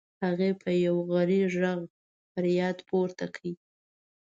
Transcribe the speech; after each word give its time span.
هغې 0.23 0.49
په 0.61 0.69
یو 0.85 0.95
غری 1.11 1.41
غږ 1.59 1.81
فریاد 2.31 2.77
پورته 2.89 3.25
کړ. 3.35 3.43